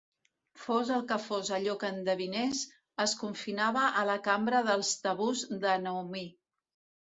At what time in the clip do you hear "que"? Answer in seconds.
1.11-1.17, 1.83-1.91